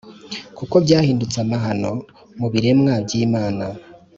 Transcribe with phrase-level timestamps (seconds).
[0.57, 1.91] kuko byahindutse amahano
[2.39, 3.65] mu biremwa by’Imana,